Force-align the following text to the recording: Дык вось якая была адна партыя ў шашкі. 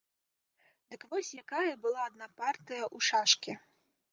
Дык 0.93 1.01
вось 1.11 1.29
якая 1.43 1.73
была 1.85 2.01
адна 2.09 2.27
партыя 2.41 2.83
ў 2.97 3.11
шашкі. 3.11 3.51